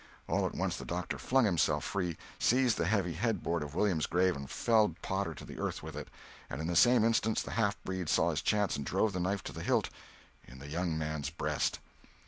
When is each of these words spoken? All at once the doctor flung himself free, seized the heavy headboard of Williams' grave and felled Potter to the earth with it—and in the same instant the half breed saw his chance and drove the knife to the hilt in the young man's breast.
All 0.27 0.47
at 0.47 0.55
once 0.55 0.77
the 0.77 0.83
doctor 0.83 1.19
flung 1.19 1.45
himself 1.45 1.83
free, 1.83 2.17
seized 2.39 2.77
the 2.77 2.87
heavy 2.87 3.13
headboard 3.13 3.61
of 3.61 3.75
Williams' 3.75 4.07
grave 4.07 4.35
and 4.35 4.49
felled 4.49 4.99
Potter 5.03 5.35
to 5.35 5.45
the 5.45 5.59
earth 5.59 5.83
with 5.83 5.95
it—and 5.95 6.59
in 6.59 6.65
the 6.65 6.75
same 6.75 7.03
instant 7.03 7.37
the 7.43 7.51
half 7.51 7.77
breed 7.83 8.09
saw 8.09 8.31
his 8.31 8.41
chance 8.41 8.75
and 8.75 8.83
drove 8.83 9.13
the 9.13 9.19
knife 9.19 9.43
to 9.43 9.53
the 9.53 9.61
hilt 9.61 9.91
in 10.47 10.57
the 10.57 10.69
young 10.69 10.97
man's 10.97 11.29
breast. 11.29 11.77